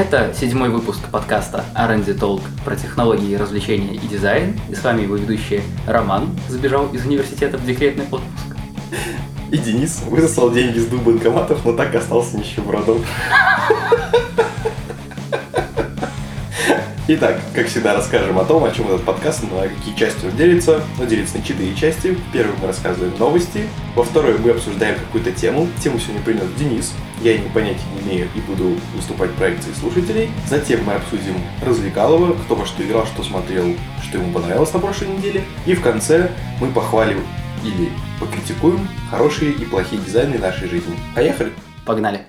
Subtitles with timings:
[0.00, 4.58] Это седьмой выпуск подкаста R&D Talk про технологии, развлечения и дизайн.
[4.70, 8.56] И с вами его ведущий Роман, сбежал из университета в декретный отпуск.
[9.52, 13.04] И Денис высосал деньги с двух банкоматов, но так и остался нищебродом.
[17.12, 20.80] Итак, как всегда, расскажем о том, о чем этот подкаст, на какие части он делится.
[20.96, 22.12] Он делится на четыре части.
[22.12, 23.66] В первой мы рассказываем новости.
[23.96, 25.66] Во второй мы обсуждаем какую-то тему.
[25.82, 26.94] Тему сегодня принес Денис.
[27.20, 30.30] Я не понятия не имею и буду выступать в проекции слушателей.
[30.48, 31.34] Затем мы обсудим
[31.66, 35.42] развлекалово, кто во что играл, что смотрел, что ему понравилось на прошлой неделе.
[35.66, 37.26] И в конце мы похвалим
[37.64, 37.90] или
[38.20, 40.96] покритикуем хорошие и плохие дизайны нашей жизни.
[41.16, 41.50] Поехали!
[41.84, 42.20] Погнали!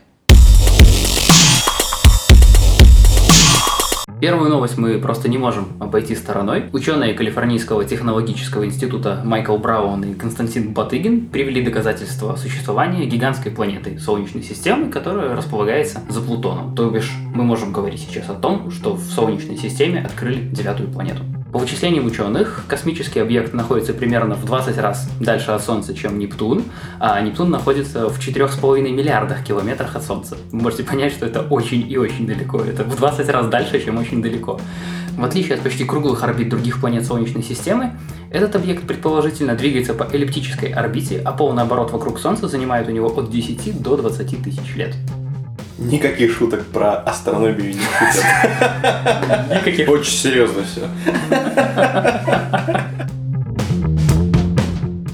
[4.21, 6.66] Первую новость мы просто не можем обойти стороной.
[6.73, 14.44] Ученые Калифорнийского технологического института Майкл Браун и Константин Батыгин привели доказательства существования гигантской планеты Солнечной
[14.44, 16.75] системы, которая располагается за Плутоном.
[16.75, 21.23] То бишь, мы можем говорить сейчас о том, что в Солнечной системе открыли девятую планету.
[21.52, 26.63] По вычислениям ученых, космический объект находится примерно в 20 раз дальше от Солнца, чем Нептун,
[26.97, 30.38] а Нептун находится в 4,5 миллиардах километрах от Солнца.
[30.53, 32.61] Вы можете понять, что это очень и очень далеко.
[32.61, 34.61] Это в 20 раз дальше, чем очень далеко.
[35.17, 37.91] В отличие от почти круглых орбит других планет Солнечной системы,
[38.31, 43.08] этот объект предположительно двигается по эллиптической орбите, а полный оборот вокруг Солнца занимает у него
[43.08, 44.95] от 10 до 20 тысяч лет.
[45.77, 48.25] Никаких шуток про астрономию не шутят.
[49.50, 49.89] Никаких.
[49.89, 50.88] Очень серьезно все.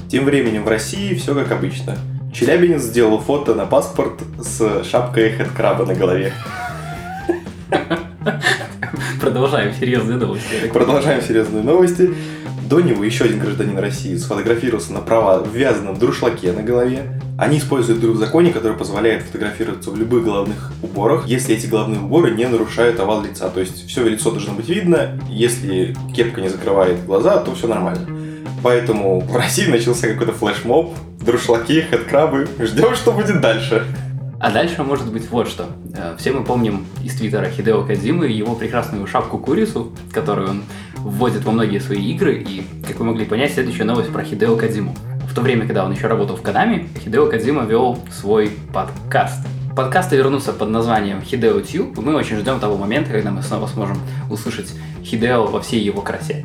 [0.08, 1.96] Тем временем в России все как обычно.
[2.32, 6.32] Челябинец сделал фото на паспорт с шапкой хедкраба на голове.
[9.20, 10.68] Продолжаем серьезные новости.
[10.72, 12.14] Продолжаем серьезные новости.
[12.68, 17.18] До него еще один гражданин России сфотографировался на права в вязаном друшлаке на голове.
[17.38, 21.98] Они используют друг в законе, который позволяет фотографироваться в любых головных уборах, если эти головные
[21.98, 23.48] уборы не нарушают овал лица.
[23.48, 28.06] То есть все лицо должно быть видно, если кепка не закрывает глаза, то все нормально.
[28.62, 32.48] Поэтому в России начался какой-то флешмоб, друшлаки, хедкрабы.
[32.58, 33.86] Ждем, что будет дальше.
[34.40, 35.66] А дальше может быть вот что.
[35.96, 40.62] Э, все мы помним из твиттера Хидео Кадзимы его прекрасную шапку-курицу, которую он
[40.98, 44.94] вводит во многие свои игры, и, как вы могли понять, следующая новость про Хидео Кадзиму.
[45.28, 49.44] В то время, когда он еще работал в Канами, Хидео Кадзима вел свой подкаст.
[49.74, 53.66] Подкасты вернутся под названием Хидео Тюб, и мы очень ждем того момента, когда мы снова
[53.66, 53.98] сможем
[54.30, 54.72] услышать
[55.02, 56.44] Хидео во всей его красе.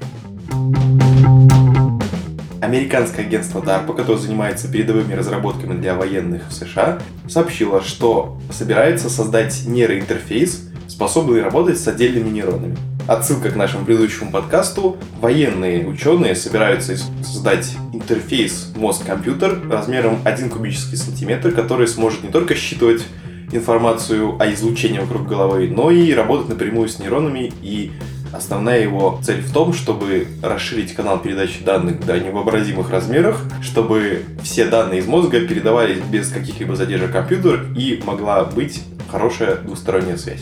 [2.74, 6.98] Американское агентство DARPA, которое занимается передовыми разработками для военных в США,
[7.30, 12.76] сообщило, что собирается создать нейроинтерфейс, способный работать с отдельными нейронами.
[13.08, 14.98] Отсылка к нашему предыдущему подкасту.
[15.22, 23.04] Военные ученые собираются создать интерфейс мозг-компьютер размером 1 кубический сантиметр, который сможет не только считывать
[23.52, 27.92] информацию о излучении вокруг головы, но и работать напрямую с нейронами и
[28.34, 34.66] Основная его цель в том, чтобы расширить канал передачи данных до невообразимых размеров, чтобы все
[34.66, 40.42] данные из мозга передавались без каких-либо задержек компьютер и могла быть хорошая двусторонняя связь.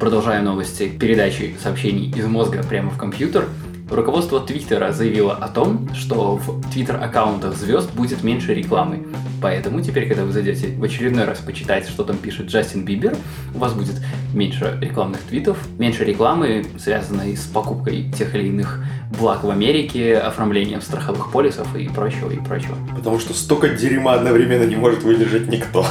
[0.00, 3.48] Продолжая новости передачи сообщений из мозга прямо в компьютер,
[3.88, 9.06] Руководство Твиттера заявило о том, что в Твиттер-аккаунтах звезд будет меньше рекламы.
[9.40, 13.16] Поэтому теперь, когда вы зайдете в очередной раз почитать, что там пишет Джастин Бибер,
[13.54, 14.00] у вас будет
[14.32, 18.82] меньше рекламных твитов, меньше рекламы, связанной с покупкой тех или иных
[19.18, 22.76] благ в Америке, оформлением страховых полисов и прочего, и прочего.
[22.94, 25.86] Потому что столько дерьма одновременно не может выдержать никто.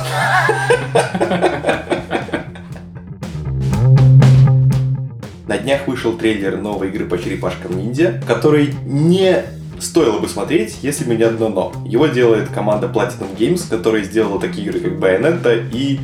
[5.48, 9.44] На днях вышел трейлер новой игры по черепашкам ниндзя, который не
[9.80, 11.74] стоило бы смотреть, если бы не одно но.
[11.86, 16.00] Его делает команда Platinum Games, которая сделала такие игры, как Bayonetta и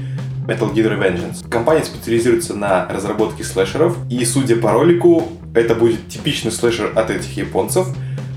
[0.48, 1.48] Metal Gear Revengeance.
[1.50, 7.38] Компания специализируется на разработке слэшеров, и судя по ролику, это будет типичный слэшер от этих
[7.38, 7.88] японцев,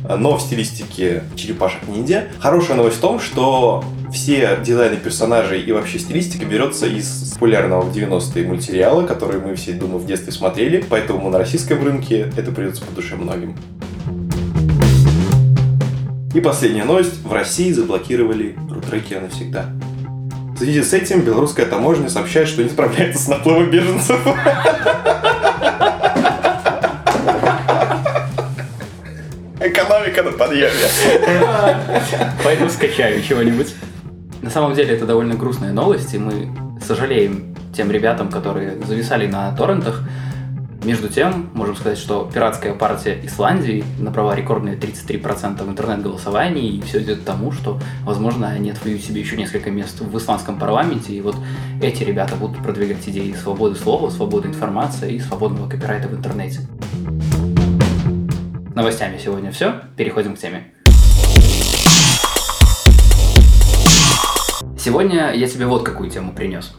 [0.08, 2.28] но в стилистике черепашек-ниндзя.
[2.38, 3.82] Хорошая новость в том, что
[4.12, 9.72] все дизайны персонажей и вообще стилистика берется из популярного в 90-е мультсериала, который мы все,
[9.72, 13.56] думаю, в детстве смотрели, поэтому на российском рынке это придется по душе многим.
[16.34, 17.22] И последняя новость.
[17.24, 19.66] В России заблокировали рутрекеры навсегда.
[20.54, 24.18] В связи с этим белорусская таможня сообщает, что не справляется с наплывом беженцев.
[29.60, 30.72] Экономика на подъеме.
[32.42, 33.72] Пойду скачаю чего-нибудь.
[34.42, 36.50] На самом деле это довольно грустная новость, и мы
[36.84, 40.02] сожалеем тем ребятам, которые зависали на торрентах.
[40.84, 47.02] Между тем, можем сказать, что пиратская партия Исландии набрала рекордные 33% в интернет-голосовании, и все
[47.02, 51.22] идет к тому, что, возможно, они отвоюют себе еще несколько мест в исландском парламенте, и
[51.22, 51.36] вот
[51.80, 56.60] эти ребята будут продвигать идеи свободы слова, свободы информации и свободного копирайта в интернете.
[58.74, 59.80] Новостями сегодня все.
[59.96, 60.74] Переходим к теме.
[64.78, 66.74] Сегодня я тебе вот какую тему принес.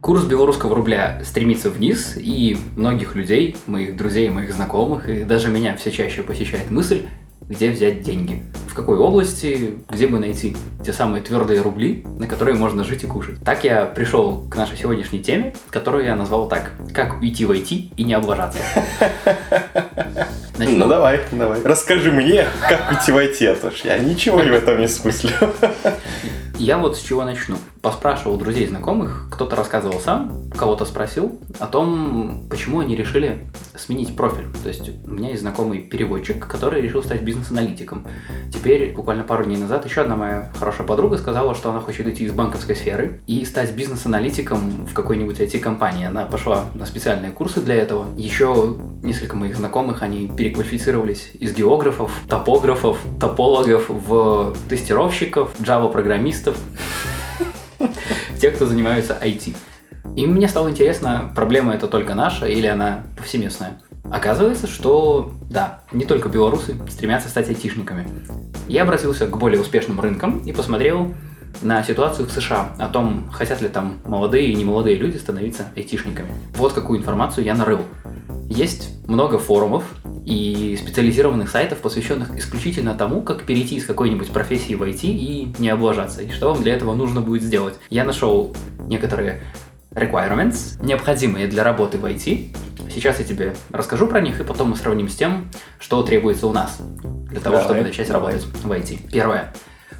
[0.00, 5.76] Курс белорусского рубля стремится вниз, и многих людей, моих друзей, моих знакомых, и даже меня
[5.76, 7.02] все чаще посещает мысль,
[7.48, 12.54] где взять деньги, в какой области, где бы найти те самые твердые рубли, на которые
[12.56, 13.42] можно жить и кушать.
[13.44, 17.94] Так я пришел к нашей сегодняшней теме, которую я назвал так «Как уйти в IT
[17.96, 18.60] и не облажаться».
[20.58, 20.76] Начну.
[20.76, 21.62] Ну давай, давай.
[21.62, 25.30] Расскажи мне, как уйти в IT, а то я ничего в этом не смыслю.
[26.58, 27.56] Я вот с чего начну.
[27.82, 33.46] Поспрашивал друзей, знакомых, кто-то рассказывал сам, кого-то спросил о том, почему они решили
[33.76, 34.46] сменить профиль.
[34.62, 38.04] То есть у меня есть знакомый переводчик, который решил стать бизнес-аналитиком.
[38.52, 42.24] Теперь, буквально пару дней назад, еще одна моя хорошая подруга сказала, что она хочет идти
[42.24, 46.06] из банковской сферы и стать бизнес-аналитиком в какой-нибудь IT-компании.
[46.06, 48.06] Она пошла на специальные курсы для этого.
[48.16, 56.56] Еще несколько моих знакомых, они переквалифицировались из географов, топографов, топологов в тестировщиков, Java-программистов,
[58.40, 59.56] тех, кто занимается IT.
[60.16, 63.78] И мне стало интересно, проблема это только наша или она повсеместная.
[64.10, 68.06] Оказывается, что да, не только белорусы стремятся стать айтишниками.
[68.66, 71.14] Я обратился к более успешным рынкам и посмотрел
[71.62, 76.30] на ситуацию в США, о том, хотят ли там молодые и немолодые люди становиться айтишниками.
[76.56, 77.80] Вот какую информацию я нарыл.
[78.48, 79.84] Есть много форумов
[80.24, 85.68] и специализированных сайтов, посвященных исключительно тому, как перейти из какой-нибудь профессии в IT и не
[85.68, 87.74] облажаться, и что вам для этого нужно будет сделать.
[87.90, 88.54] Я нашел
[88.86, 89.42] некоторые
[89.90, 92.56] requirements, необходимые для работы в IT.
[92.92, 96.52] Сейчас я тебе расскажу про них, и потом мы сравним с тем, что требуется у
[96.52, 96.78] нас
[97.30, 98.34] для того, давай, чтобы начать давай.
[98.34, 99.10] работать в IT.
[99.12, 99.52] Первое.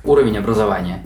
[0.05, 1.03] Уровень образования.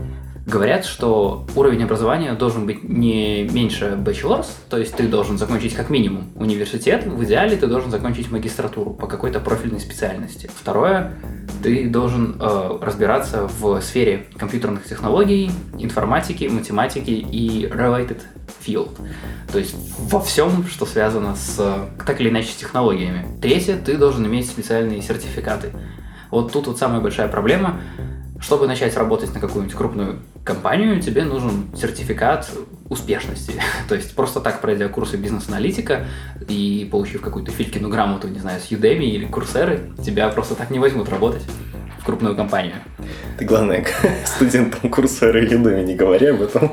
[0.46, 5.88] Говорят, что уровень образования должен быть не меньше bachelor's, то есть ты должен закончить как
[5.88, 10.50] минимум университет, в идеале ты должен закончить магистратуру по какой-то профильной специальности.
[10.52, 11.12] Второе,
[11.62, 18.20] ты должен э, разбираться в сфере компьютерных технологий, информатики, математики и related
[18.66, 18.90] field.
[19.52, 23.26] То есть во всем, что связано с так или иначе технологиями.
[23.40, 25.70] Третье, ты должен иметь специальные сертификаты.
[26.30, 27.80] Вот тут вот самая большая проблема.
[28.42, 32.50] Чтобы начать работать на какую-нибудь крупную компанию, тебе нужен сертификат
[32.88, 33.54] успешности.
[33.88, 36.06] То есть просто так пройдя курсы бизнес-аналитика
[36.48, 40.80] и получив какую-то Филькину грамоту, не знаю, с Udemy или Курсеры, тебя просто так не
[40.80, 41.42] возьмут работать
[42.00, 42.74] в крупную компанию.
[43.38, 43.86] Ты, главное,
[44.24, 46.72] студентам Курсеры и Udemy не говори об этом.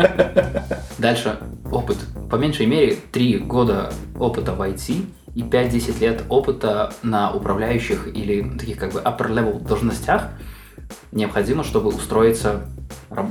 [0.98, 1.38] Дальше
[1.72, 1.96] опыт.
[2.30, 8.56] По меньшей мере, 3 года опыта в IT и 5-10 лет опыта на управляющих или
[8.58, 10.28] таких как бы upper-level должностях–
[11.12, 12.66] необходимо, чтобы устроиться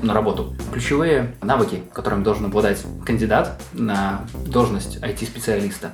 [0.01, 0.55] на работу.
[0.71, 5.93] Ключевые навыки, которыми должен обладать кандидат на должность IT-специалиста.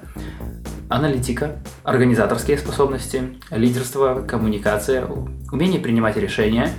[0.89, 5.06] Аналитика, организаторские способности, лидерство, коммуникация,
[5.51, 6.71] умение принимать решения,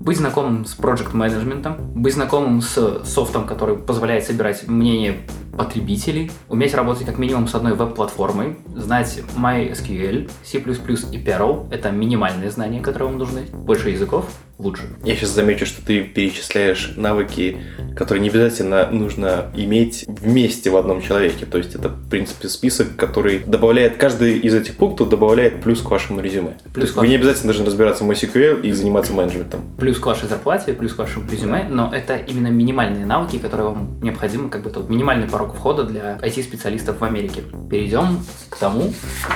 [0.00, 5.18] быть знакомым с проект менеджментом быть знакомым с софтом, который позволяет собирать мнение
[5.56, 12.50] потребителей, уметь работать как минимум с одной веб-платформой, знать MySQL, C++ и Perl— это минимальные
[12.50, 13.42] знания, которые вам нужны.
[13.52, 14.26] Больше языков—
[14.62, 14.82] лучше.
[15.04, 17.58] Я сейчас замечу, что ты перечисляешь навыки,
[17.96, 21.46] которые не обязательно нужно иметь вместе в одном человеке.
[21.46, 25.90] То есть это, в принципе, список, который добавляет, каждый из этих пунктов добавляет плюс к
[25.90, 26.56] вашему резюме.
[26.72, 29.60] Плюс Вы не обязательно должны разбираться в MySQL и заниматься менеджментом.
[29.78, 34.00] Плюс к вашей зарплате, плюс к вашему резюме, но это именно минимальные навыки, которые вам
[34.00, 37.42] необходимы, как бы тот минимальный порог входа для IT-специалистов в Америке.
[37.70, 38.92] Перейдем к тому,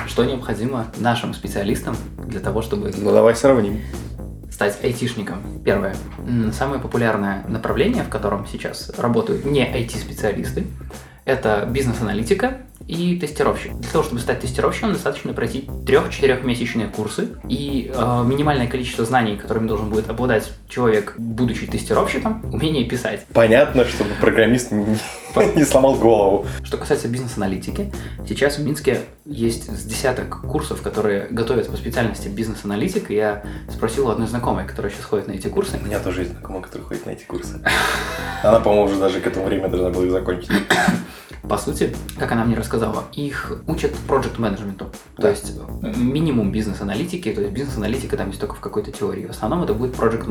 [0.07, 2.91] что необходимо нашим специалистам для того, чтобы...
[2.97, 3.81] Ну давай сравним
[4.57, 5.61] стать айтишником.
[5.63, 5.95] Первое.
[6.51, 10.65] Самое популярное направление, в котором сейчас работают не IT-специалисты,
[11.25, 13.73] это бизнес-аналитика и тестировщик.
[13.73, 19.67] Для того, чтобы стать тестировщиком, достаточно пройти 3-4-месячные курсы, и э, минимальное количество знаний, которыми
[19.67, 23.25] должен будет обладать человек, будучи тестировщиком, умение писать.
[23.33, 24.85] Понятно, чтобы программист не,
[25.55, 26.45] не сломал голову.
[26.63, 27.91] Что касается бизнес-аналитики,
[28.27, 33.09] сейчас в Минске есть с десяток курсов, которые готовят по специальности бизнес-аналитик.
[33.09, 35.77] Я спросил у одной знакомой, которая сейчас ходит на эти курсы.
[35.81, 37.61] У меня тоже есть знакомая, которая ходит на эти курсы.
[38.43, 40.49] Она, по-моему, уже даже к этому времени должна была их закончить.
[41.49, 44.89] По сути, как она мне рассказала, их учат project менеджменту.
[45.15, 45.53] То есть
[45.95, 49.27] минимум бизнес-аналитики, то есть бизнес-аналитика там есть только в какой-то теории.
[49.27, 50.27] В основном это будет project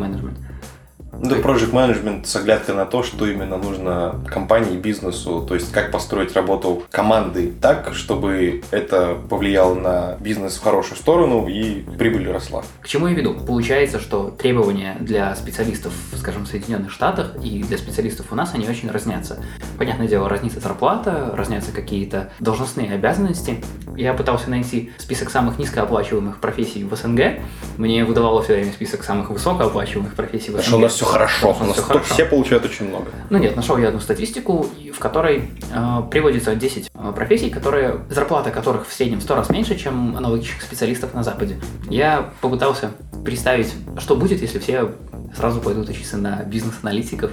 [1.20, 5.72] Ну, это project management с оглядкой на то, что именно нужно компании, бизнесу, то есть
[5.72, 12.30] как построить работу команды так, чтобы это повлияло на бизнес в хорошую сторону и прибыль
[12.30, 12.62] росла.
[12.80, 13.34] К чему я веду?
[13.34, 18.68] Получается, что требования для специалистов, скажем, в Соединенных Штатах и для специалистов у нас, они
[18.68, 19.38] очень разнятся.
[19.78, 23.62] Понятное дело, разнится зарплата, разнятся какие-то должностные обязанности.
[23.96, 27.40] Я пытался найти список самых низкооплачиваемых профессий в СНГ.
[27.78, 30.64] Мне выдавало все время список самых высокооплачиваемых профессий в СНГ.
[30.64, 31.54] Что у нас все хорошо.
[31.54, 32.14] Всё то- хорошо.
[32.14, 33.06] все получают очень много.
[33.30, 38.50] Ну нет, нашел я одну статистику, в которой э, приводится 10 э, профессий, которые, зарплата
[38.50, 41.56] которых в среднем в 100 раз меньше, чем аналогичных специалистов на Западе.
[41.88, 42.90] Я попытался
[43.24, 44.92] представить, что будет, если все
[45.34, 47.30] сразу пойдут учиться на бизнес-аналитиков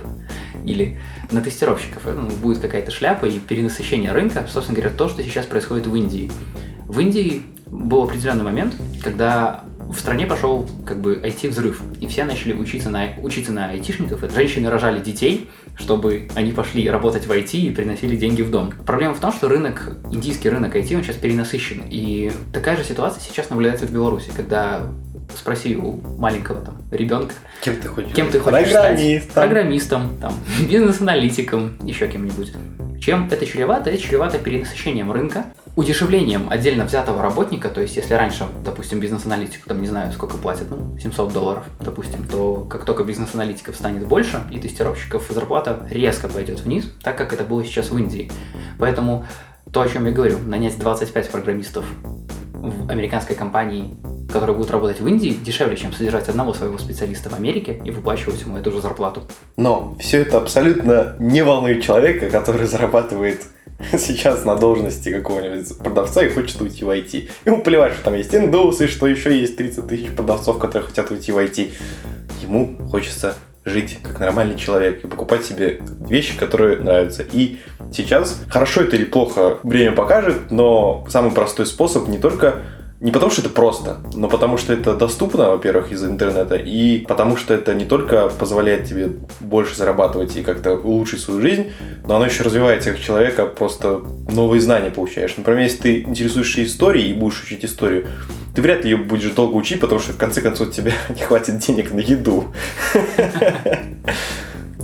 [0.65, 0.99] или
[1.31, 2.03] на тестировщиков.
[2.05, 4.45] Ну, будет какая-то шляпа и перенасыщение рынка.
[4.51, 6.31] Собственно говоря, то, что сейчас происходит в Индии.
[6.87, 9.61] В Индии был определенный момент, когда
[9.93, 14.23] в стране пошел как бы IT-взрыв, и все начали учиться на, учиться на айтишников.
[14.23, 18.73] Это Женщины рожали детей, чтобы они пошли работать в IT и приносили деньги в дом.
[18.85, 21.83] Проблема в том, что рынок, индийский рынок IT, он сейчас перенасыщен.
[21.89, 24.91] И такая же ситуация сейчас наблюдается в Беларуси, когда
[25.35, 28.13] спроси у маленького там ребенка, Кем ты хочешь?
[28.13, 28.97] кем ты хочешь стать?
[28.97, 29.33] Программистом.
[29.33, 30.33] Программистом, там,
[30.69, 32.53] бизнес-аналитиком, еще кем-нибудь.
[32.99, 33.89] Чем это чревато?
[33.89, 39.81] Это чревато перенасыщением рынка, удешевлением отдельно взятого работника, то есть если раньше, допустим, бизнес-аналитику, там
[39.81, 44.59] не знаю, сколько платят, ну, 700 долларов, допустим, то как только бизнес-аналитиков станет больше, и
[44.59, 48.31] тестировщиков зарплата резко пойдет вниз, так как это было сейчас в Индии.
[48.79, 49.25] Поэтому
[49.71, 51.85] то, о чем я говорю, нанять 25 программистов
[52.53, 53.97] в американской компании,
[54.33, 58.41] которые будут работать в Индии, дешевле, чем содержать одного своего специалиста в Америке и выплачивать
[58.41, 59.21] ему эту же зарплату.
[59.57, 63.43] Но все это абсолютно не волнует человека, который зарабатывает
[63.97, 67.29] сейчас на должности какого-нибудь продавца и хочет уйти в IT.
[67.45, 71.31] Ему плевать, что там есть индусы, что еще есть 30 тысяч продавцов, которые хотят уйти
[71.31, 71.71] в IT.
[72.41, 73.35] Ему хочется
[73.65, 77.23] жить как нормальный человек и покупать себе вещи, которые нравятся.
[77.31, 77.59] И
[77.93, 82.63] сейчас, хорошо это или плохо, время покажет, но самый простой способ не только
[83.03, 87.35] не потому, что это просто, но потому, что это доступно, во-первых, из интернета, и потому,
[87.35, 89.09] что это не только позволяет тебе
[89.41, 91.73] больше зарабатывать и как-то улучшить свою жизнь,
[92.07, 95.35] но оно еще развивает как человека, просто новые знания получаешь.
[95.35, 98.07] Например, если ты интересуешься историей и будешь учить историю,
[98.55, 101.57] ты вряд ли ее будешь долго учить, потому что в конце концов тебе не хватит
[101.57, 102.53] денег на еду.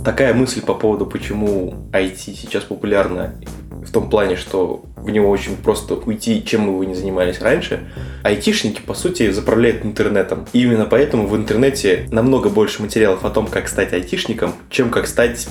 [0.04, 3.34] Такая мысль по поводу, почему IT сейчас популярна
[3.70, 7.80] в том плане, что в него очень просто уйти, чем вы ни занимались раньше.
[8.22, 10.46] Айтишники, по сути, заправляют интернетом.
[10.52, 15.06] И именно поэтому в интернете намного больше материалов о том, как стать айтишником, чем как
[15.06, 15.48] стать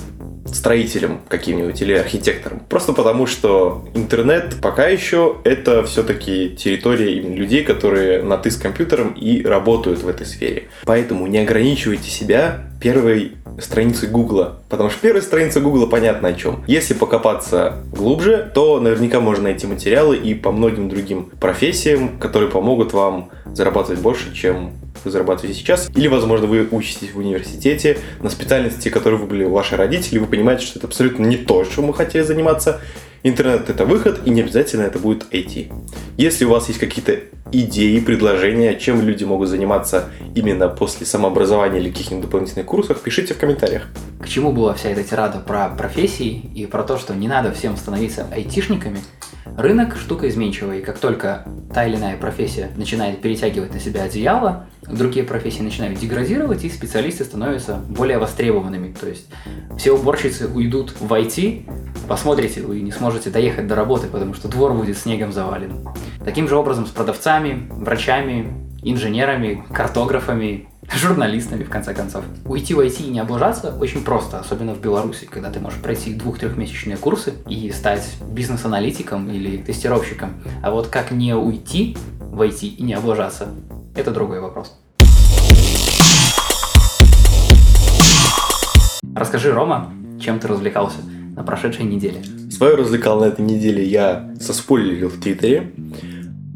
[0.53, 2.61] строителем каким-нибудь или архитектором.
[2.69, 8.57] Просто потому, что интернет пока еще это все-таки территория именно людей, которые на ты с
[8.57, 10.69] компьютером и работают в этой сфере.
[10.85, 16.63] Поэтому не ограничивайте себя первой страницей Гугла, потому что первая страница Гугла понятно о чем.
[16.67, 22.93] Если покопаться глубже, то наверняка можно найти материалы и по многим другим профессиям, которые помогут
[22.93, 25.89] вам зарабатывать больше, чем вы зарабатываете сейчас.
[25.95, 30.65] Или, возможно, вы учитесь в университете на специальности, которые выбрали ваши родители, и вы понимаете,
[30.65, 32.81] что это абсолютно не то, чем вы хотели заниматься.
[33.21, 35.71] Интернет это выход, и не обязательно это будет IT.
[36.17, 37.19] Если у вас есть какие-то
[37.51, 43.37] идеи, предложения, чем люди могут заниматься именно после самообразования или каких-нибудь дополнительных курсов, пишите в
[43.37, 43.87] комментариях.
[44.21, 47.75] К чему была вся эта тирада про профессии и про то, что не надо всем
[47.75, 48.99] становиться айтишниками?
[49.57, 54.67] Рынок– штука изменчивая, и как только та или иная профессия начинает перетягивать на себя одеяло,
[54.89, 58.93] другие профессии начинают деградировать, и специалисты становятся более востребованными.
[58.93, 59.27] То есть
[59.77, 61.69] все уборщицы уйдут в IT,
[62.07, 65.87] посмотрите, вы не сможете доехать до работы, потому что двор будет снегом завален.
[66.23, 68.53] Таким же образом с продавцами, врачами,
[68.83, 72.23] инженерами, картографами, журналистами, в конце концов.
[72.45, 76.13] Уйти в IT и не облажаться очень просто, особенно в Беларуси, когда ты можешь пройти
[76.13, 80.33] двух-трехмесячные курсы и стать бизнес-аналитиком или тестировщиком.
[80.63, 83.49] А вот как не уйти в IT и не облажаться,
[83.99, 84.77] это другой вопрос.
[89.15, 89.91] Расскажи, Рома,
[90.21, 90.99] чем ты развлекался
[91.35, 92.23] на прошедшей неделе?
[92.49, 95.73] Свою развлекал на этой неделе я соспойлерил в Твиттере.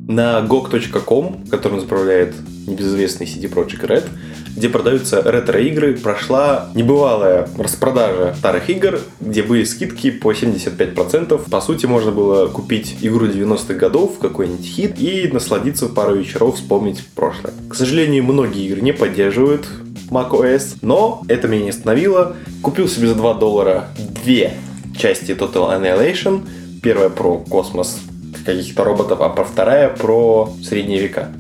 [0.07, 2.33] На gog.com, которым заправляет
[2.67, 4.09] небезызвестный CD Projekt Red,
[4.55, 11.49] где продаются ретро-игры, прошла небывалая распродажа старых игр, где были скидки по 75%.
[11.49, 17.05] По сути, можно было купить игру 90-х годов, какой-нибудь хит, и насладиться пару вечеров, вспомнить
[17.15, 17.53] прошлое.
[17.69, 19.67] К сожалению, многие игры не поддерживают
[20.09, 22.35] macOS, но это меня не остановило.
[22.61, 23.89] Купил себе за 2 доллара
[24.23, 24.53] две
[24.97, 26.41] части Total Annihilation.
[26.81, 27.99] Первая про космос
[28.45, 31.31] каких-то роботов, а про вторая про средние века.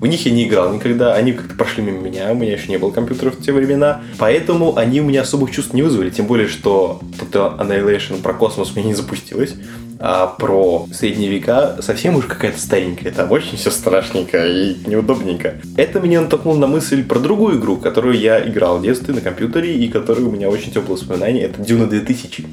[0.00, 2.78] В них я не играл никогда, они как-то прошли мимо меня, у меня еще не
[2.78, 6.48] было компьютеров в те времена, поэтому они у меня особых чувств не вызвали, тем более,
[6.48, 9.54] что Total Annihilation про космос у меня не запустилось,
[9.98, 15.56] а про средние века совсем уж какая-то старенькая, там очень все страшненько и неудобненько.
[15.76, 19.76] Это меня натолкнуло на мысль про другую игру, которую я играл в детстве на компьютере
[19.76, 22.46] и которую у меня очень теплые воспоминания, это Дюна 2000.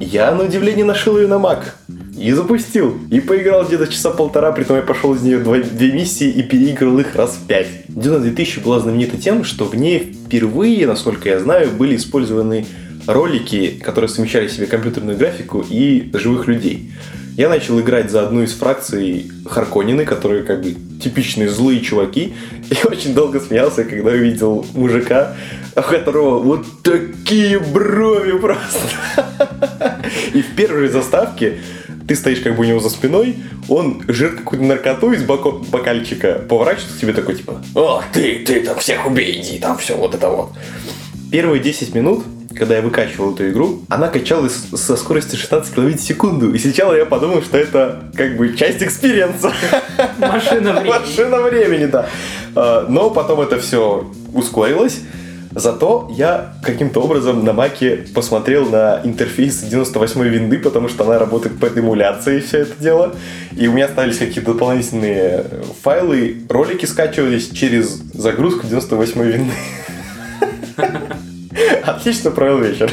[0.00, 1.60] Я, на удивление, нашел ее на Mac.
[2.20, 2.98] И запустил.
[3.10, 6.42] И поиграл где-то часа полтора, при том я пошел из нее два, две миссии и
[6.42, 7.68] переиграл их раз в пять.
[7.88, 12.66] Дюна 2000 была знаменита тем, что в ней впервые, насколько я знаю, были использованы
[13.06, 16.92] ролики, которые совмещали в себе компьютерную графику и живых людей.
[17.38, 22.34] Я начал играть за одну из фракций Харконины, которые как бы типичные злые чуваки,
[22.68, 25.36] и очень долго смеялся, когда увидел мужика,
[25.74, 30.02] у которого вот такие брови просто.
[30.34, 31.60] И в первой заставке
[32.10, 33.36] ты стоишь как бы у него за спиной,
[33.68, 38.62] он жрет какую-то наркоту из боко- бокальчика, поворачивается к тебе такой, типа, о, ты, ты
[38.62, 40.50] там всех убей, иди, там все вот это вот.
[41.30, 46.00] Первые 10 минут когда я выкачивал эту игру, она качалась со скоростью 16 км в
[46.00, 46.52] секунду.
[46.52, 49.52] И сначала я подумал, что это как бы часть experience'а.
[50.18, 50.88] Машина времени.
[50.88, 52.08] Машина времени, да.
[52.56, 54.98] А, но потом это все ускорилось.
[55.52, 61.58] Зато я каким-то образом на Маке посмотрел на интерфейс 98-й винды, потому что она работает
[61.58, 63.14] под эмуляцией все это дело.
[63.56, 65.44] И у меня остались какие-то дополнительные
[65.82, 69.52] файлы, ролики скачивались через загрузку 98-й винды.
[71.84, 72.92] Отлично провел вечер.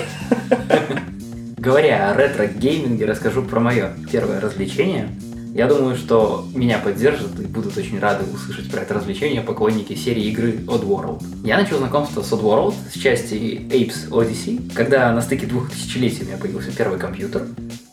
[1.58, 5.10] Говоря о ретро-гейминге, расскажу про мое первое развлечение.
[5.58, 10.26] Я думаю, что меня поддержат и будут очень рады услышать про это развлечение поклонники серии
[10.26, 11.24] игры Oddworld.
[11.44, 13.34] Я начал знакомство с Oddworld с части
[13.72, 17.48] Apes Odyssey, когда на стыке двух тысячелетий у меня появился первый компьютер,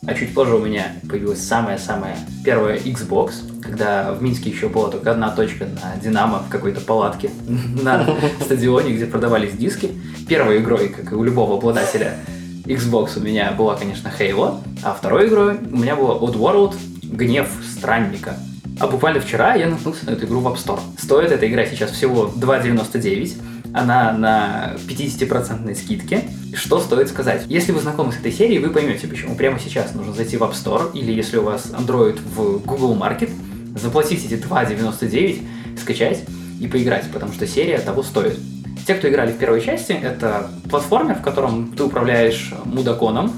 [0.07, 5.13] а чуть позже у меня появилась самая-самая первая Xbox, когда в Минске еще была только
[5.13, 7.31] одна точка на Динамо в какой-то палатке
[7.83, 8.07] на
[8.43, 9.91] стадионе, где продавались диски.
[10.29, 12.19] Первой игрой, как и у любого обладателя
[12.67, 16.75] Xbox, у меня была, конечно, Halo, а второй игрой у меня была Oddworld
[17.15, 18.37] Гнев Странника.
[18.81, 20.81] А буквально вчера я наткнулся на эту игру в App Store.
[21.01, 23.41] Стоит эта игра сейчас всего 2,99.
[23.73, 26.25] Она на 50% скидке.
[26.55, 27.45] Что стоит сказать?
[27.49, 30.53] Если вы знакомы с этой серией, вы поймете, почему прямо сейчас нужно зайти в App
[30.53, 33.31] Store, или если у вас Android в Google Market,
[33.77, 35.43] заплатить эти 2,99,
[35.81, 36.25] скачать
[36.61, 38.39] и поиграть, потому что серия того стоит.
[38.87, 43.33] Те, кто играли в первой части, это платформер, в котором ты управляешь мудаконом,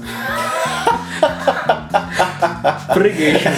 [2.93, 3.51] прыгающим,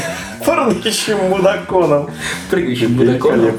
[0.70, 2.10] Прыгающим мудаконом.
[2.52, 3.56] прыгающим мудаконом,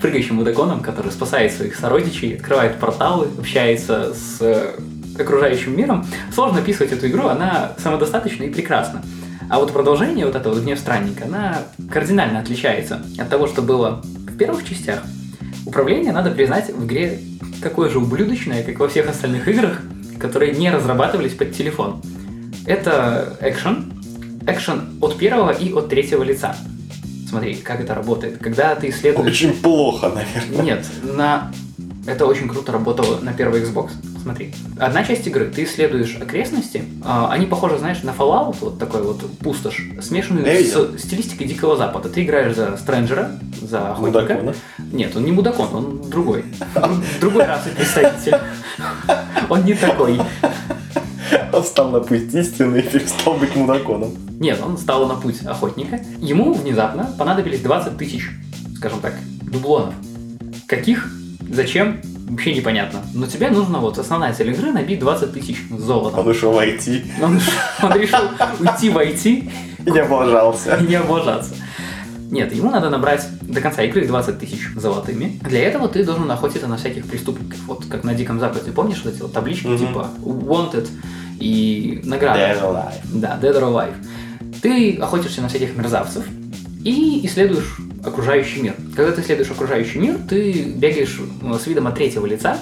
[0.00, 4.74] прыгающим мудаконом, который спасает своих сородичей, открывает порталы, общается с э,
[5.18, 6.06] окружающим миром.
[6.34, 9.02] Сложно описывать эту игру, она самодостаточна и прекрасна.
[9.50, 11.58] А вот продолжение вот этого «Гнев странника», она
[11.90, 15.02] кардинально отличается от того, что было в первых частях.
[15.66, 17.18] Управление, надо признать, в игре
[17.62, 19.80] такое же ублюдочное, как во всех остальных играх,
[20.18, 22.00] которые не разрабатывались под телефон.
[22.64, 23.99] Это экшен,
[24.52, 26.56] экшен от первого и от третьего лица.
[27.28, 28.38] Смотри, как это работает.
[28.38, 29.32] Когда ты исследуешь...
[29.32, 30.64] Очень плохо, наверное.
[30.64, 31.52] Нет, на...
[32.06, 33.90] Это очень круто работало на первый Xbox.
[34.22, 39.02] Смотри, одна часть игры, ты исследуешь окрестности, а, они похожи, знаешь, на Fallout, вот такой
[39.02, 40.98] вот пустошь, смешанную Я видел.
[40.98, 42.08] с стилистикой Дикого Запада.
[42.08, 43.30] Ты играешь за Стрэнджера,
[43.62, 44.20] за охотника.
[44.20, 44.54] Мудакона.
[44.92, 46.44] Нет, он не мудакон, он другой.
[46.74, 48.36] Дру- Другой расы представитель.
[49.48, 50.20] Он не такой.
[51.52, 54.12] Он стал на путь истины и перестал быть мудаконом.
[54.38, 56.00] Нет, он стал на путь охотника.
[56.18, 58.30] Ему внезапно понадобились 20 тысяч,
[58.76, 59.94] скажем так, дублонов.
[60.66, 61.10] Каких?
[61.50, 62.00] Зачем?
[62.28, 63.00] Вообще непонятно.
[63.12, 66.20] Но тебе нужно вот основная цель игры набить 20 тысяч золотом.
[66.20, 67.40] Он ушел войти Он,
[67.82, 68.20] он решил
[68.60, 69.50] уйти в IT
[69.86, 70.76] и не облажался.
[70.76, 71.54] и не облажаться.
[72.30, 75.40] Нет, ему надо набрать до конца игры 20 тысяч золотыми.
[75.42, 77.58] Для этого ты должен охотиться на всяких преступников.
[77.66, 78.70] Вот как на Диком Западе.
[78.70, 79.78] Помнишь вот эти вот таблички Мгм.
[79.78, 80.86] типа Wanted
[81.40, 82.38] и награда?
[82.38, 82.94] Dead or alive.
[83.14, 83.94] Да, Dead or Alive.
[84.62, 86.24] Ты охотишься на всяких мерзавцев
[86.84, 88.74] и исследуешь окружающий мир.
[88.94, 92.58] Когда ты исследуешь окружающий мир, ты бегаешь э, с видом от третьего лица,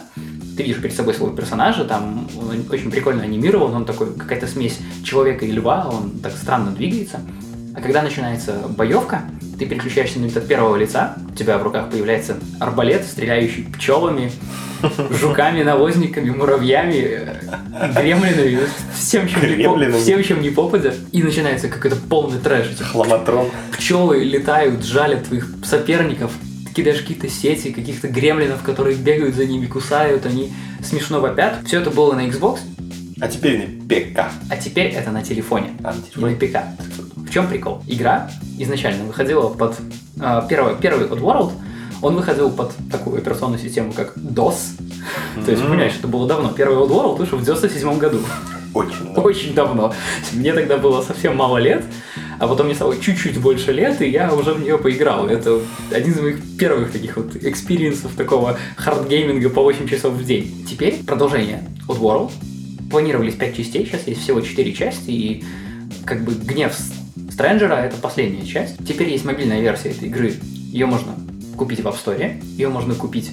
[0.57, 4.79] ты видишь перед собой своего персонажа, там он очень прикольно анимирован, он такой, какая-то смесь
[5.05, 7.21] человека и льва, он так странно двигается.
[7.77, 9.23] А когда начинается боевка,
[9.59, 14.33] ты переключаешься на вид от первого лица, у тебя в руках появляется арбалет, стреляющий пчелами,
[15.21, 18.61] жуками, навозниками, муравьями, э, гремлинами,
[18.97, 20.01] всем, чем, не, по- Гремлинами.
[20.01, 20.93] всем, чем не попадя.
[21.13, 22.71] И начинается какой-то полный трэш.
[22.73, 23.49] Эти Хламатрон.
[23.77, 26.33] пчелы летают, жалят твоих соперников,
[26.75, 31.57] кидаешь какие-то сети, каких-то гремлинов, которые бегают за ними, кусают, они смешно вопят.
[31.67, 32.59] Все это было на Xbox,
[33.21, 34.31] А теперь на ПК.
[34.51, 35.71] а теперь это на телефоне.
[35.83, 36.35] А, на И телефоне.
[36.35, 36.59] на ПК.
[37.17, 37.83] В чем прикол?
[37.89, 39.77] Игра изначально выходила под...
[40.21, 41.53] а, первый, первый Oddworld
[42.01, 44.57] Он выходил под такую операционную систему, как DOS.
[45.45, 46.51] То есть, понимаешь, это было давно.
[46.51, 48.21] Первый World War вышел в 97 году.
[48.75, 49.23] Очень давно.
[49.23, 49.95] Очень давно.
[50.33, 51.85] Мне тогда было совсем мало лет,
[52.39, 55.27] а потом мне стало чуть-чуть больше лет, и я уже в нее поиграл.
[55.27, 60.25] Это один из моих первых таких вот experience'ов такого hard gaming'а по 8 часов в
[60.25, 60.67] день.
[60.69, 62.31] Теперь продолжение Oddworld.
[62.91, 65.45] Планировались 5 частей, сейчас есть всего 4 части, и
[66.07, 66.75] как бы гнев
[67.31, 68.79] Стрэнджера это последняя часть.
[68.87, 70.35] Теперь есть мобильная версия этой игры.
[70.73, 71.15] Ее можно
[71.59, 73.33] купить в App Store, ее можно купить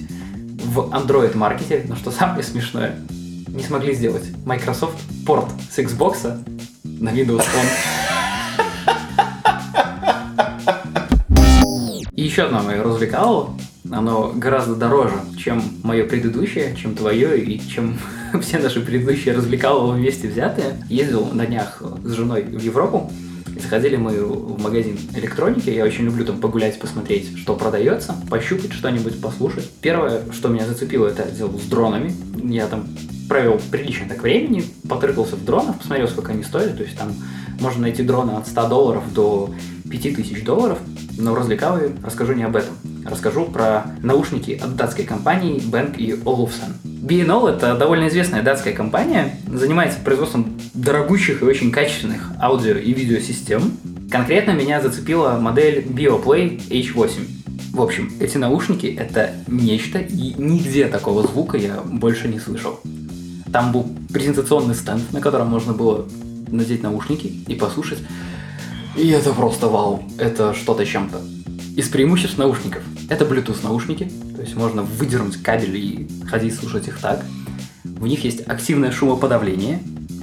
[0.64, 2.96] в Android Market'е, но что самое смешное,
[3.48, 6.44] не смогли сделать Microsoft порт с Xbox
[6.84, 7.68] на Windows Phone.
[12.12, 13.54] И еще одно мое развлекало,
[13.90, 17.98] оно гораздо дороже, чем мое предыдущее, чем твое и чем
[18.42, 20.76] все наши предыдущие развлекалово вместе взятые.
[20.88, 23.12] Ездил на днях с женой в Европу,
[23.56, 25.70] и заходили мы в магазин электроники.
[25.70, 29.70] Я очень люблю там погулять, посмотреть, что продается, пощупать что-нибудь, послушать.
[29.80, 32.14] Первое, что меня зацепило, это отдел с дронами.
[32.44, 32.86] Я там
[33.28, 36.76] провел прилично так времени, потрыкался в дронах, посмотрел, сколько они стоят.
[36.76, 37.14] То есть там
[37.58, 39.50] можно найти дроны от 100 долларов до
[39.90, 40.78] 5000 долларов.
[41.18, 42.74] Но в развлекалове расскажу не об этом.
[43.06, 46.74] Расскажу про наушники от датской компании Bang и Olufsen.
[47.06, 53.78] B&O это довольно известная датская компания, занимается производством дорогущих и очень качественных аудио и видеосистем.
[54.10, 57.28] Конкретно меня зацепила модель BioPlay H8.
[57.74, 62.80] В общем, эти наушники это нечто, и нигде такого звука я больше не слышал.
[63.52, 66.08] Там был презентационный стенд, на котором можно было
[66.48, 68.00] надеть наушники и послушать.
[68.96, 71.20] И это просто вау, это что-то чем-то.
[71.76, 72.82] Из преимуществ наушников.
[73.10, 77.22] Это Bluetooth наушники, то есть можно выдернуть кабель и ходить слушать их так.
[77.84, 79.80] В них есть активное шумоподавление,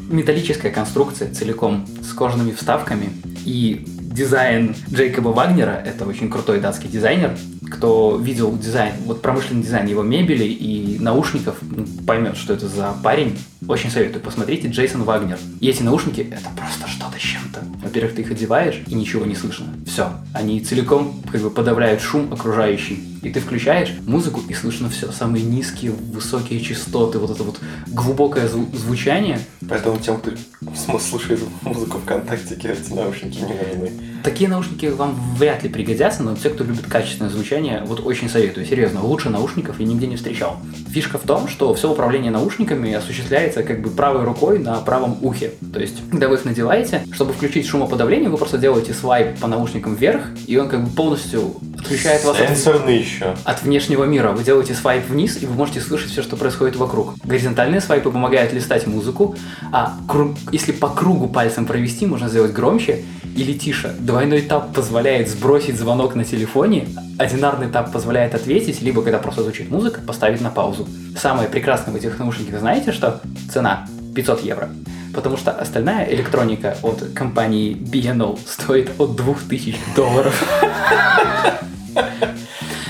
[0.09, 3.11] металлическая конструкция целиком с кожаными вставками
[3.45, 7.37] и дизайн Джейкоба Вагнера, это очень крутой датский дизайнер,
[7.69, 12.95] кто видел дизайн, вот промышленный дизайн его мебели и наушников, ну, поймет, что это за
[13.03, 13.37] парень.
[13.67, 15.37] Очень советую, посмотрите Джейсон Вагнер.
[15.59, 17.52] И эти наушники, это просто что-то с чем-то.
[17.83, 19.67] Во-первых, ты их одеваешь, и ничего не слышно.
[19.85, 20.11] Все.
[20.33, 23.03] Они целиком как бы подавляют шум окружающий.
[23.23, 25.11] И ты включаешь музыку, и слышно все.
[25.11, 29.39] Самые низкие, высокие частоты, вот это вот глубокое зву- звучание.
[29.69, 33.91] Поэтому тем, кто слушает музыку ВКонтакте, эти наушники не нужны.
[34.23, 38.65] Такие наушники вам вряд ли пригодятся, но те, кто любит качественное звучание, вот очень советую.
[38.65, 40.57] Серьезно, лучше наушников я нигде не встречал.
[40.89, 45.53] Фишка в том, что все управление наушниками осуществляется как бы правой рукой на правом ухе.
[45.73, 49.95] То есть, когда вы их надеваете, чтобы включить шумоподавление, вы просто делаете свайп по наушникам
[49.95, 53.35] вверх, и он как бы полностью отключает вас от, еще.
[53.43, 54.31] от внешнего мира.
[54.31, 57.15] Вы делаете свайп вниз, и вы можете слышать все, что происходит вокруг.
[57.23, 59.35] Горизонтальные свайпы помогают листать музыку,
[59.71, 63.03] а кру- если по кругу пальцем провести, можно сделать громче
[63.35, 63.93] или тише.
[63.99, 69.69] Двойной тап позволяет сбросить звонок на телефоне, одинарный тап позволяет ответить, либо когда просто звучит
[69.69, 70.87] музыка, поставить на паузу.
[71.19, 73.21] Самое прекрасное в этих наушниках, знаете что?
[73.51, 74.69] Цена 500 евро.
[75.13, 80.43] Потому что остальная электроника от компании B&O стоит от 2000 долларов.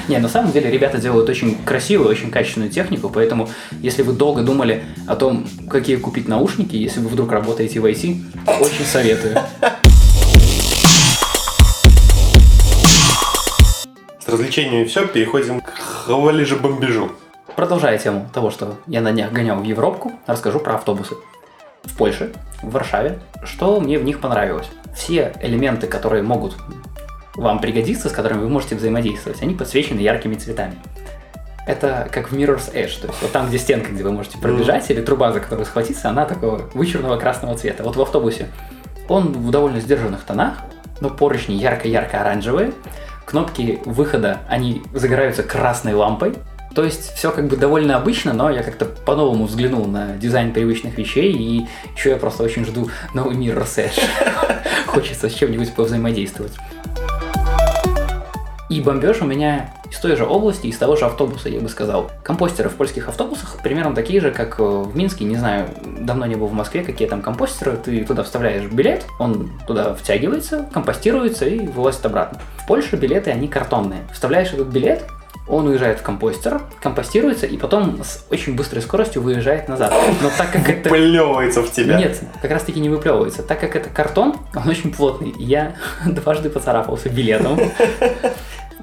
[0.08, 3.50] Не, на самом деле ребята делают очень красивую, очень качественную технику, поэтому
[3.82, 8.22] если вы долго думали о том, какие купить наушники, если вы вдруг работаете в IT,
[8.60, 9.38] очень советую.
[14.20, 17.12] С развлечениями все, переходим к хвалеже бомбежу.
[17.56, 21.16] Продолжая тему того, что я на днях гонял в Европку, расскажу про автобусы.
[21.84, 24.68] В Польше, в Варшаве, что мне в них понравилось.
[24.96, 26.56] Все элементы, которые могут
[27.36, 30.76] вам пригодиться, с которыми вы можете взаимодействовать, они подсвечены яркими цветами.
[31.66, 34.90] Это как в Mirror's Edge, то есть вот там, где стенка, где вы можете пробежать,
[34.92, 37.84] или труба, за которую схватиться, она такого вычурного красного цвета.
[37.84, 38.50] Вот в автобусе
[39.08, 40.56] он в довольно сдержанных тонах,
[41.00, 42.74] но поручни ярко-ярко оранжевые,
[43.26, 46.34] кнопки выхода, они загораются красной лампой,
[46.76, 50.98] то есть все как бы довольно обычно, но я как-то по-новому взглянул на дизайн привычных
[50.98, 54.02] вещей, и еще я просто очень жду новый мир Edge.
[54.88, 56.54] Хочется с чем-нибудь повзаимодействовать.
[58.70, 62.10] И бомбеж у меня из той же области, из того же автобуса, я бы сказал.
[62.24, 65.68] Компостеры в польских автобусах примерно такие же, как э, в Минске, не знаю,
[66.00, 70.68] давно не был в Москве, какие там компостеры, ты туда вставляешь билет, он туда втягивается,
[70.74, 72.40] компостируется и вылазит обратно.
[72.58, 74.08] В Польше билеты, они картонные.
[74.12, 75.06] Вставляешь этот билет,
[75.48, 79.94] он уезжает в компостер, компостируется и потом с очень быстрой скоростью выезжает назад.
[80.22, 80.90] Но так как это...
[80.90, 81.98] Выплевывается в тебя.
[81.98, 83.44] Нет, как раз таки не выплевывается.
[83.44, 85.34] Так как это картон, он очень плотный.
[85.38, 85.76] Я
[86.06, 87.60] дважды поцарапался билетом.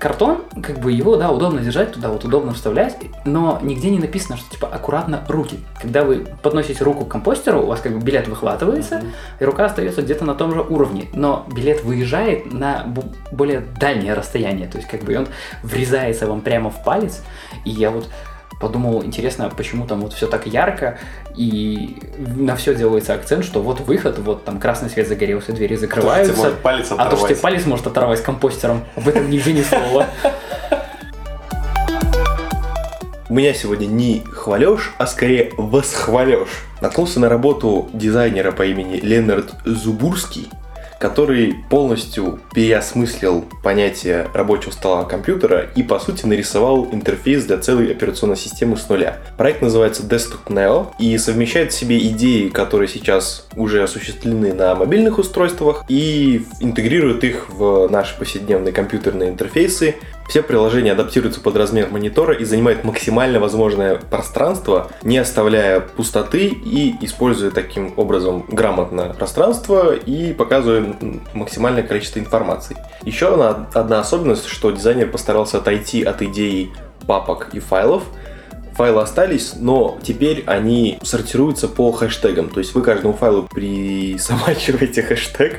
[0.00, 4.38] Картон, как бы его, да, удобно держать, туда вот удобно вставлять, но нигде не написано,
[4.38, 5.60] что типа аккуратно руки.
[5.80, 9.12] Когда вы подносите руку к компостеру, у вас как бы билет выхватывается, mm-hmm.
[9.40, 12.86] и рука остается где-то на том же уровне, но билет выезжает на
[13.30, 15.28] более дальнее расстояние, то есть как бы он
[15.62, 17.22] врезается вам прямо в палец,
[17.66, 18.08] и я вот
[18.60, 20.98] подумал, интересно, почему там вот все так ярко,
[21.34, 26.34] и на все делается акцент, что вот выход, вот там красный свет загорелся, двери закрываются.
[26.34, 30.06] То, палец а то, что тебе палец может оторвать компостером, об этом нигде ни слова.
[33.30, 36.64] Меня сегодня не хвалешь, а скорее восхвалешь.
[36.80, 40.50] Наткнулся на работу дизайнера по имени Ленард Зубурский,
[41.00, 48.36] который полностью переосмыслил понятие рабочего стола компьютера и, по сути, нарисовал интерфейс для целой операционной
[48.36, 49.16] системы с нуля.
[49.38, 55.18] Проект называется Desktop Neo и совмещает в себе идеи, которые сейчас уже осуществлены на мобильных
[55.18, 59.96] устройствах и интегрирует их в наши повседневные компьютерные интерфейсы
[60.30, 66.94] все приложения адаптируются под размер монитора и занимают максимально возможное пространство, не оставляя пустоты и
[67.04, 70.94] используя таким образом грамотно пространство и показывая
[71.34, 72.76] максимальное количество информации.
[73.02, 76.70] Еще одна, одна особенность, что дизайнер постарался отойти от идеи
[77.08, 78.04] папок и файлов,
[78.74, 82.50] файлы остались, но теперь они сортируются по хэштегам.
[82.50, 85.58] То есть вы каждому файлу присобачиваете хэштег,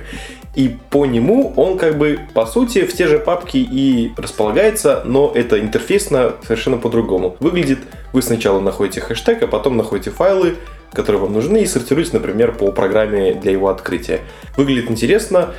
[0.55, 5.31] и по нему он как бы по сути в те же папки и располагается, но
[5.33, 7.37] это интерфейсно совершенно по-другому.
[7.39, 7.79] Выглядит,
[8.11, 10.55] вы сначала находите хэштег, а потом находите файлы,
[10.91, 14.19] которые вам нужны и сортируете, например, по программе для его открытия.
[14.57, 15.53] Выглядит интересно,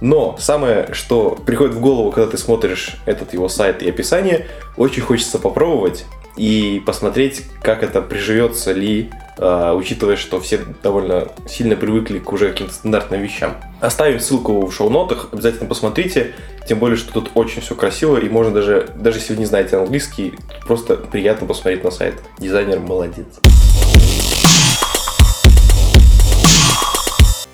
[0.00, 5.02] но самое, что приходит в голову, когда ты смотришь этот его сайт и описание, очень
[5.02, 6.04] хочется попробовать
[6.36, 12.50] и посмотреть, как это приживется ли а, учитывая, что все довольно сильно привыкли к уже
[12.50, 13.56] каким-то стандартным вещам.
[13.80, 16.34] Оставим ссылку в шоу-нотах, обязательно посмотрите,
[16.66, 19.76] тем более, что тут очень все красиво, и можно даже, даже если вы не знаете
[19.76, 20.34] английский,
[20.66, 22.14] просто приятно посмотреть на сайт.
[22.38, 23.26] Дизайнер молодец.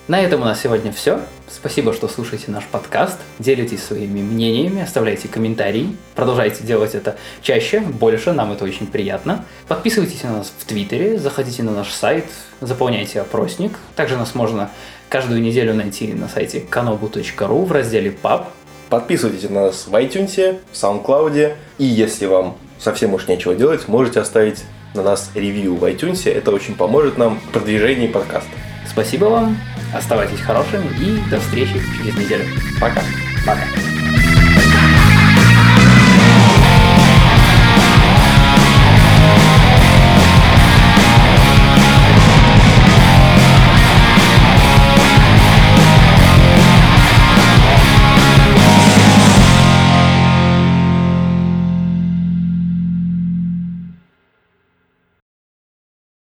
[0.09, 1.21] На этом у нас сегодня все.
[1.49, 8.33] Спасибо, что слушаете наш подкаст, делитесь своими мнениями, оставляйте комментарии, продолжайте делать это чаще, больше,
[8.33, 9.45] нам это очень приятно.
[9.69, 12.25] Подписывайтесь на нас в Твиттере, заходите на наш сайт,
[12.59, 13.77] заполняйте опросник.
[13.95, 14.69] Также нас можно
[15.07, 18.49] каждую неделю найти на сайте kanobu.ru в разделе «Паб».
[18.89, 24.19] Подписывайтесь на нас в iTunes, в SoundCloud, и если вам совсем уж нечего делать, можете
[24.19, 28.51] оставить на нас ревью в iTunes, это очень поможет нам в продвижении подкаста.
[28.85, 29.57] Спасибо вам,
[29.93, 32.45] оставайтесь хорошими и до встречи через неделю.
[32.79, 33.01] Пока.
[33.45, 33.82] Пока.